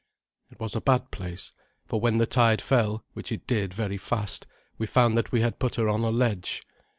[0.49, 1.53] It was a bad place.
[1.85, 4.47] For when the tide fell, which it did very fast,
[4.79, 6.63] we found that we had put her on a ledge.